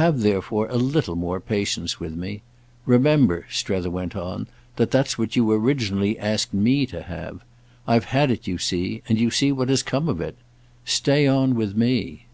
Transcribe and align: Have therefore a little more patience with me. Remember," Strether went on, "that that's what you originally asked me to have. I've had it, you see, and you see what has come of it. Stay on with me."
Have 0.00 0.20
therefore 0.20 0.68
a 0.70 0.78
little 0.78 1.16
more 1.16 1.38
patience 1.38 2.00
with 2.00 2.14
me. 2.16 2.40
Remember," 2.86 3.44
Strether 3.50 3.90
went 3.90 4.16
on, 4.16 4.46
"that 4.76 4.90
that's 4.90 5.18
what 5.18 5.36
you 5.36 5.50
originally 5.52 6.18
asked 6.18 6.54
me 6.54 6.86
to 6.86 7.02
have. 7.02 7.40
I've 7.86 8.04
had 8.06 8.30
it, 8.30 8.46
you 8.46 8.56
see, 8.56 9.02
and 9.06 9.18
you 9.20 9.30
see 9.30 9.52
what 9.52 9.68
has 9.68 9.82
come 9.82 10.08
of 10.08 10.18
it. 10.18 10.36
Stay 10.86 11.26
on 11.26 11.56
with 11.56 11.76
me." 11.76 12.24